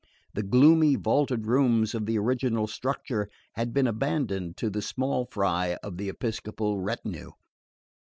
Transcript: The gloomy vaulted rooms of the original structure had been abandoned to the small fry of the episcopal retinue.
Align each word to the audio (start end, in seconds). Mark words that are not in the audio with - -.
The 0.33 0.41
gloomy 0.41 0.95
vaulted 0.95 1.45
rooms 1.45 1.93
of 1.93 2.07
the 2.07 2.17
original 2.17 2.65
structure 2.65 3.29
had 3.53 3.71
been 3.71 3.85
abandoned 3.85 4.57
to 4.57 4.71
the 4.71 4.81
small 4.81 5.27
fry 5.29 5.77
of 5.83 5.97
the 5.97 6.09
episcopal 6.09 6.79
retinue. 6.79 7.33